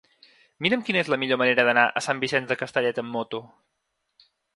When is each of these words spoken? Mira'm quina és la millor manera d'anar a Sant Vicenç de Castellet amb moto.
Mira'm 0.65 0.85
quina 0.85 1.01
és 1.01 1.11
la 1.13 1.19
millor 1.23 1.37
manera 1.41 1.65
d'anar 1.67 1.83
a 1.85 2.03
Sant 2.05 2.21
Vicenç 2.23 2.49
de 2.53 2.57
Castellet 2.63 3.03
amb 3.03 3.17
moto. 3.19 3.43